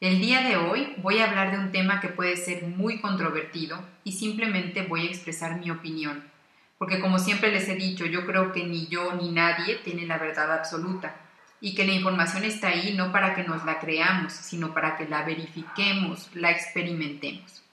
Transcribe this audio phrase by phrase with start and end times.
[0.00, 3.84] El día de hoy voy a hablar de un tema que puede ser muy controvertido
[4.04, 6.22] y simplemente voy a expresar mi opinión,
[6.78, 10.18] porque como siempre les he dicho, yo creo que ni yo ni nadie tiene la
[10.18, 11.16] verdad absoluta
[11.60, 15.08] y que la información está ahí no para que nos la creamos, sino para que
[15.08, 17.64] la verifiquemos, la experimentemos.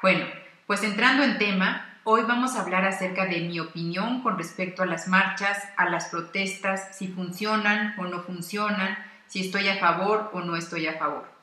[0.00, 0.26] Bueno,
[0.68, 4.86] pues entrando en tema, hoy vamos a hablar acerca de mi opinión con respecto a
[4.86, 8.96] las marchas, a las protestas, si funcionan o no funcionan,
[9.26, 11.33] si estoy a favor o no estoy a favor.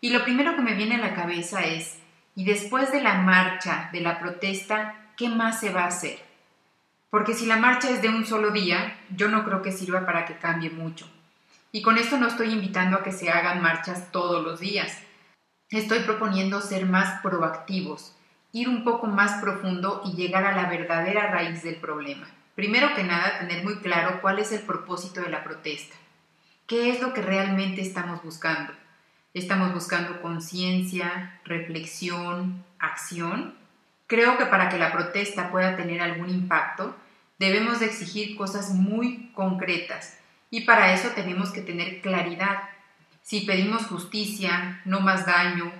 [0.00, 1.98] Y lo primero que me viene a la cabeza es,
[2.34, 6.18] ¿y después de la marcha, de la protesta, qué más se va a hacer?
[7.10, 10.24] Porque si la marcha es de un solo día, yo no creo que sirva para
[10.24, 11.06] que cambie mucho.
[11.70, 14.96] Y con esto no estoy invitando a que se hagan marchas todos los días.
[15.68, 18.16] Estoy proponiendo ser más proactivos,
[18.52, 22.26] ir un poco más profundo y llegar a la verdadera raíz del problema.
[22.54, 25.94] Primero que nada, tener muy claro cuál es el propósito de la protesta.
[26.66, 28.72] ¿Qué es lo que realmente estamos buscando?
[29.32, 33.54] Estamos buscando conciencia, reflexión, acción.
[34.08, 36.96] Creo que para que la protesta pueda tener algún impacto,
[37.38, 40.18] debemos de exigir cosas muy concretas
[40.50, 42.58] y para eso tenemos que tener claridad.
[43.22, 45.72] Si pedimos justicia, no más daño,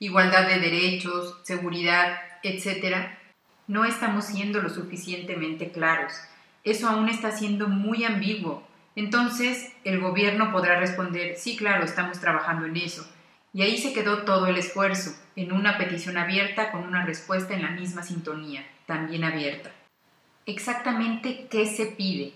[0.00, 3.10] igualdad de derechos, seguridad, etc.,
[3.68, 6.12] no estamos siendo lo suficientemente claros.
[6.64, 8.66] Eso aún está siendo muy ambiguo
[8.96, 13.06] entonces el gobierno podrá responder, sí, claro, estamos trabajando en eso.
[13.52, 17.62] Y ahí se quedó todo el esfuerzo, en una petición abierta con una respuesta en
[17.62, 19.70] la misma sintonía, también abierta.
[20.46, 22.32] Exactamente qué se pide,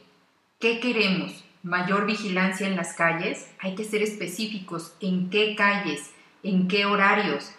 [0.59, 6.11] qué queremos, mayor vigilancia en las calles, hay que ser específicos en qué calles,
[6.43, 7.53] en qué horarios.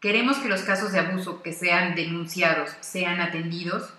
[0.00, 3.92] Queremos que los casos de abuso que sean denunciados sean atendidos.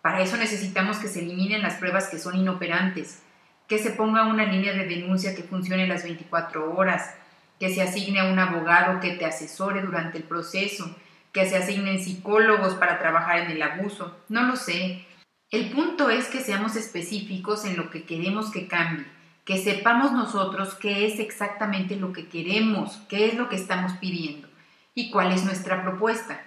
[0.00, 3.22] Para eso necesitamos que se eliminen las pruebas que son inoperantes,
[3.70, 7.14] que se ponga una línea de denuncia que funcione las 24 horas,
[7.60, 10.96] que se asigne a un abogado que te asesore durante el proceso,
[11.30, 15.06] que se asignen psicólogos para trabajar en el abuso, no lo sé.
[15.52, 19.06] El punto es que seamos específicos en lo que queremos que cambie,
[19.44, 24.48] que sepamos nosotros qué es exactamente lo que queremos, qué es lo que estamos pidiendo
[24.96, 26.44] y cuál es nuestra propuesta.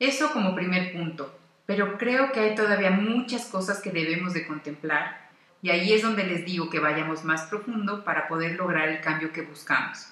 [0.00, 5.24] Eso como primer punto, pero creo que hay todavía muchas cosas que debemos de contemplar
[5.64, 9.32] y ahí es donde les digo que vayamos más profundo para poder lograr el cambio
[9.32, 10.10] que buscamos.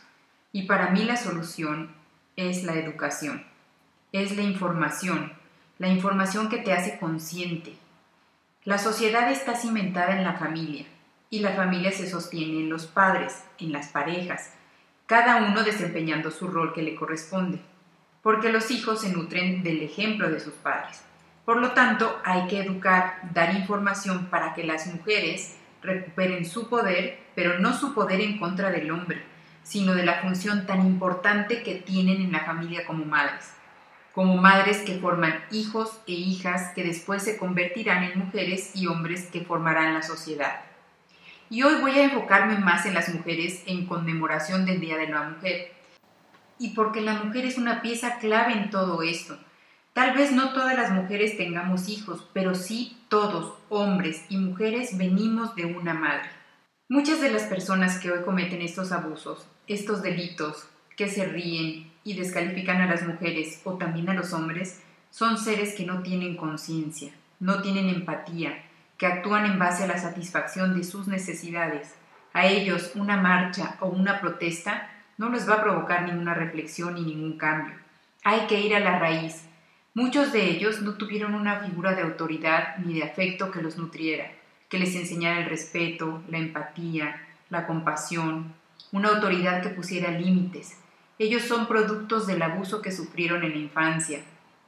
[0.51, 1.91] Y para mí la solución
[2.37, 3.45] es la educación,
[4.13, 5.35] es la información,
[5.77, 7.75] la información que te hace consciente.
[8.65, 10.87] La sociedad está cimentada en la familia
[11.29, 14.55] y la familia se sostiene en los padres, en las parejas,
[15.05, 17.61] cada uno desempeñando su rol que le corresponde,
[18.23, 21.03] porque los hijos se nutren del ejemplo de sus padres.
[21.45, 27.19] Por lo tanto, hay que educar, dar información para que las mujeres recuperen su poder,
[27.35, 29.23] pero no su poder en contra del hombre,
[29.65, 33.53] sino de la función tan importante que tienen en la familia como madres,
[34.15, 39.27] como madres que forman hijos e hijas que después se convertirán en mujeres y hombres
[39.27, 40.61] que formarán la sociedad.
[41.51, 45.23] Y hoy voy a enfocarme más en las mujeres en conmemoración del Día de la
[45.25, 45.73] Mujer,
[46.59, 49.37] y porque la mujer es una pieza clave en todo esto,
[49.93, 55.55] Tal vez no todas las mujeres tengamos hijos, pero sí todos, hombres y mujeres, venimos
[55.55, 56.31] de una madre.
[56.89, 60.67] Muchas de las personas que hoy cometen estos abusos, estos delitos,
[60.97, 64.81] que se ríen y descalifican a las mujeres o también a los hombres,
[65.11, 68.65] son seres que no tienen conciencia, no tienen empatía,
[68.97, 71.95] que actúan en base a la satisfacción de sus necesidades.
[72.33, 74.89] A ellos una marcha o una protesta
[75.19, 77.75] no les va a provocar ninguna reflexión ni ningún cambio.
[78.25, 79.45] Hay que ir a la raíz,
[79.95, 84.33] Muchos de ellos no tuvieron una figura de autoridad ni de afecto que los nutriera,
[84.71, 88.55] que les enseñara el respeto, la empatía, la compasión,
[88.91, 90.79] una autoridad que pusiera límites.
[91.19, 94.21] Ellos son productos del abuso que sufrieron en la infancia,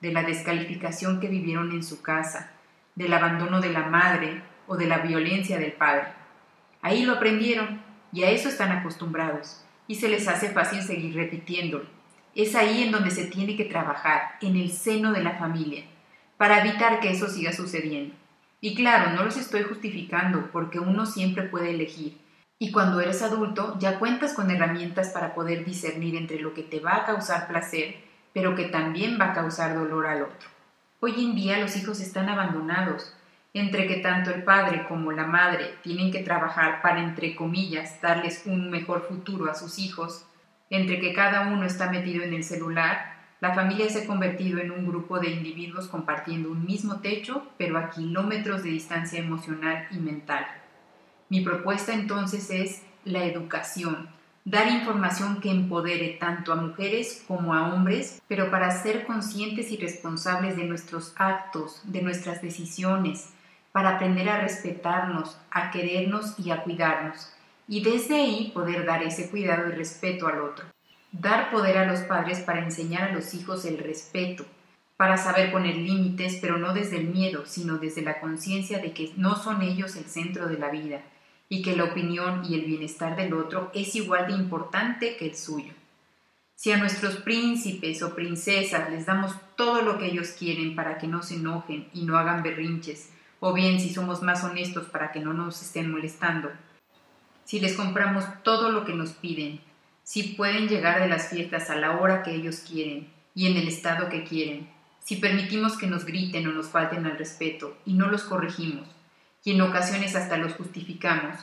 [0.03, 2.51] de la descalificación que vivieron en su casa,
[2.95, 6.09] del abandono de la madre o de la violencia del padre.
[6.83, 7.81] Ahí lo aprendieron
[8.13, 12.04] y a eso están acostumbrados, y se les hace fácil seguir repitiéndolo
[12.35, 15.85] es ahí en donde se tiene que trabajar, en el seno de la familia,
[16.37, 18.15] para evitar que eso siga sucediendo.
[18.61, 22.19] Y claro, no los estoy justificando porque uno siempre puede elegir,
[22.59, 26.81] Y cuando eres adulto ya cuentas con herramientas para poder discernir entre lo que te
[26.81, 27.97] va a causar placer,
[28.33, 30.49] pero que también va a causar dolor al otro.
[31.01, 33.13] Hoy en día los hijos están abandonados,
[33.53, 38.43] entre que tanto el padre como la madre tienen que trabajar para, entre comillas, darles
[38.47, 40.25] un mejor futuro a sus hijos,
[40.71, 44.71] entre que cada uno está metido en el celular, la familia se ha convertido en
[44.71, 49.99] un grupo de individuos compartiendo un mismo techo, pero a kilómetros de distancia emocional y
[49.99, 50.47] mental.
[51.29, 54.09] Mi propuesta entonces es la educación,
[54.45, 59.77] dar información que empodere tanto a mujeres como a hombres, pero para ser conscientes y
[59.77, 63.31] responsables de nuestros actos, de nuestras decisiones,
[63.73, 67.35] para aprender a respetarnos, a querernos y a cuidarnos,
[67.67, 70.67] y desde ahí poder dar ese cuidado y respeto al otro.
[71.13, 74.45] Dar poder a los padres para enseñar a los hijos el respeto,
[74.97, 79.13] para saber poner límites, pero no desde el miedo, sino desde la conciencia de que
[79.17, 81.03] no son ellos el centro de la vida
[81.49, 85.37] y que la opinión y el bienestar del otro es igual de importante que el
[85.37, 85.73] suyo.
[86.57, 91.07] Si a nuestros príncipes o princesas les damos todo lo que ellos quieren para que
[91.07, 93.11] no se enojen y no hagan berrinches,
[93.41, 96.51] o bien si somos más honestos para que no nos estén molestando.
[97.45, 99.61] Si les compramos todo lo que nos piden,
[100.03, 103.69] si pueden llegar de las fiestas a la hora que ellos quieren y en el
[103.69, 104.69] estado que quieren,
[105.01, 108.89] si permitimos que nos griten o nos falten al respeto y no los corregimos,
[109.45, 111.37] y en ocasiones hasta los justificamos,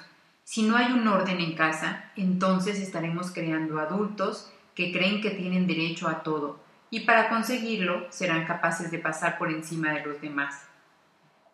[0.43, 5.67] si no hay un orden en casa, entonces estaremos creando adultos que creen que tienen
[5.67, 6.59] derecho a todo
[6.89, 10.67] y para conseguirlo serán capaces de pasar por encima de los demás.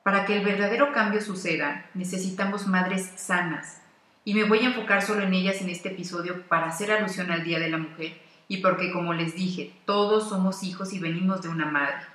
[0.04, 3.82] Para que el verdadero cambio suceda, necesitamos madres sanas.
[4.28, 7.46] Y me voy a enfocar solo en ellas en este episodio para hacer alusión al
[7.46, 8.12] Día de la Mujer
[8.50, 12.06] y porque, como les dije, todos somos hijos y venimos de una madre.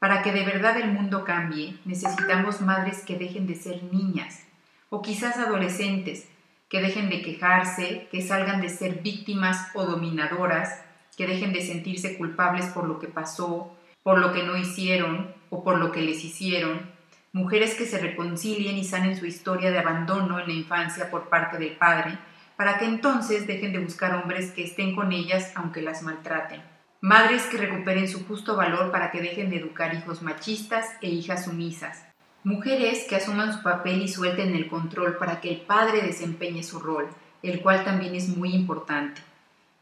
[0.00, 4.42] Para que de verdad el mundo cambie, necesitamos madres que dejen de ser niñas,
[4.90, 6.28] o quizás adolescentes,
[6.68, 10.82] que dejen de quejarse, que salgan de ser víctimas o dominadoras,
[11.16, 13.72] que dejen de sentirse culpables por lo que pasó,
[14.02, 16.90] por lo que no hicieron o por lo que les hicieron,
[17.32, 21.58] mujeres que se reconcilien y sanen su historia de abandono en la infancia por parte
[21.58, 22.18] del padre,
[22.56, 26.62] para que entonces dejen de buscar hombres que estén con ellas aunque las maltraten.
[27.00, 31.46] Madres que recuperen su justo valor para que dejen de educar hijos machistas e hijas
[31.46, 32.04] sumisas.
[32.44, 36.78] Mujeres que asuman su papel y suelten el control para que el padre desempeñe su
[36.80, 37.08] rol,
[37.42, 39.20] el cual también es muy importante.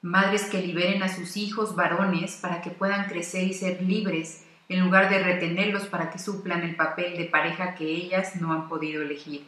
[0.03, 4.79] Madres que liberen a sus hijos varones para que puedan crecer y ser libres en
[4.79, 9.03] lugar de retenerlos para que suplan el papel de pareja que ellas no han podido
[9.03, 9.45] elegir.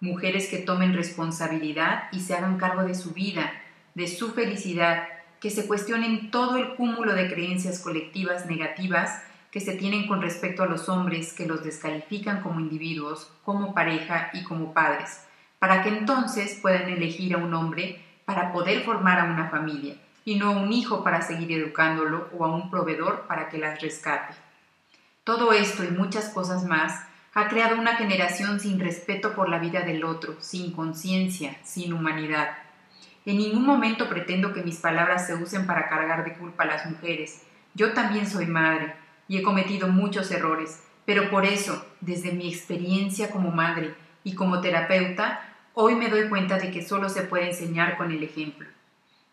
[0.00, 3.52] Mujeres que tomen responsabilidad y se hagan cargo de su vida,
[3.94, 5.06] de su felicidad,
[5.40, 9.22] que se cuestionen todo el cúmulo de creencias colectivas negativas
[9.52, 14.30] que se tienen con respecto a los hombres que los descalifican como individuos, como pareja
[14.32, 15.24] y como padres,
[15.60, 19.94] para que entonces puedan elegir a un hombre para poder formar a una familia
[20.24, 23.80] y no a un hijo para seguir educándolo o a un proveedor para que las
[23.80, 24.47] rescate.
[25.28, 27.04] Todo esto y muchas cosas más
[27.34, 32.56] ha creado una generación sin respeto por la vida del otro, sin conciencia, sin humanidad.
[33.26, 36.86] En ningún momento pretendo que mis palabras se usen para cargar de culpa a las
[36.86, 37.42] mujeres.
[37.74, 38.94] Yo también soy madre
[39.28, 43.94] y he cometido muchos errores, pero por eso, desde mi experiencia como madre
[44.24, 45.42] y como terapeuta,
[45.74, 48.66] hoy me doy cuenta de que solo se puede enseñar con el ejemplo.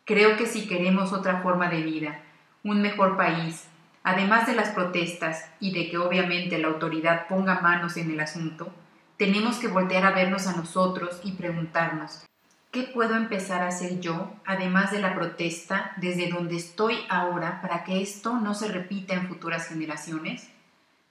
[0.03, 2.19] Creo que si queremos otra forma de vida,
[2.66, 3.69] un mejor país,
[4.06, 8.71] Además de las protestas y de que obviamente la autoridad ponga manos en el asunto,
[9.18, 12.24] tenemos que voltear a vernos a nosotros y preguntarnos,
[12.69, 17.83] ¿qué puedo empezar a hacer yo, además de la protesta, desde donde estoy ahora, para
[17.83, 20.50] que esto no se repita en futuras generaciones?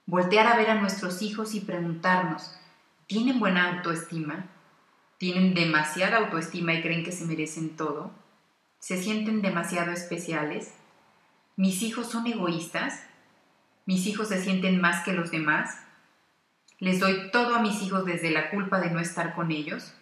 [0.05, 2.57] Voltear a ver a nuestros hijos y preguntarnos,
[3.07, 4.45] ¿tienen buena autoestima?
[5.17, 8.11] ¿Tienen demasiada autoestima y creen que se merecen todo?
[8.79, 10.71] ¿Se sienten demasiado especiales?
[11.57, 13.05] ¿Mis hijos son egoístas?
[13.85, 15.79] ¿Mis hijos se sienten más que los demás?
[16.79, 19.93] ¿Les doy todo a mis hijos desde la culpa de no estar con ellos?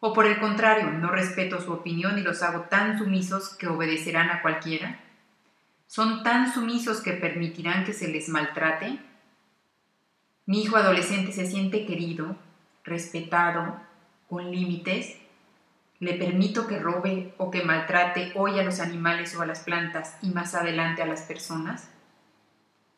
[0.00, 4.30] ¿O por el contrario, no respeto su opinión y los hago tan sumisos que obedecerán
[4.30, 5.00] a cualquiera?
[5.86, 8.98] ¿Son tan sumisos que permitirán que se les maltrate?
[10.44, 12.36] Mi hijo adolescente se siente querido,
[12.84, 13.80] respetado,
[14.28, 15.16] con límites.
[16.02, 20.18] Le permito que robe o que maltrate hoy a los animales o a las plantas
[20.20, 21.88] y más adelante a las personas.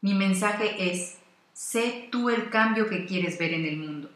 [0.00, 1.18] Mi mensaje es,
[1.52, 4.10] sé tú el cambio que quieres ver en el mundo.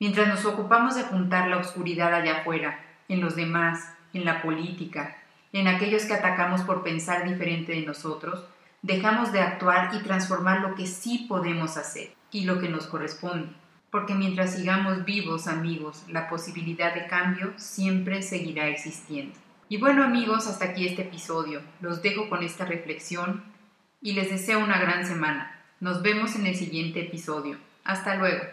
[0.00, 5.18] Mientras nos ocupamos de apuntar la oscuridad allá afuera, en los demás, en la política,
[5.52, 8.46] en aquellos que atacamos por pensar diferente de nosotros,
[8.80, 13.52] dejamos de actuar y transformar lo que sí podemos hacer y lo que nos corresponde.
[13.90, 19.34] Porque mientras sigamos vivos amigos, la posibilidad de cambio siempre seguirá existiendo.
[19.68, 21.60] Y bueno amigos, hasta aquí este episodio.
[21.80, 23.42] Los dejo con esta reflexión
[24.00, 25.64] y les deseo una gran semana.
[25.80, 27.58] Nos vemos en el siguiente episodio.
[27.84, 28.44] Hasta luego.